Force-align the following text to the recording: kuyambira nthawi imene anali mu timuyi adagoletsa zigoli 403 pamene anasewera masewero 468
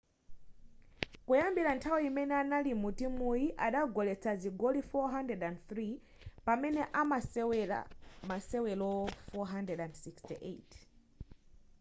kuyambira 1.25 1.71
nthawi 1.77 2.01
imene 2.11 2.33
anali 2.41 2.71
mu 2.81 2.89
timuyi 2.99 3.47
adagoletsa 3.65 4.31
zigoli 4.41 4.81
403 4.91 5.87
pamene 6.45 6.81
anasewera 7.01 7.79
masewero 8.29 8.91
468 9.33 10.79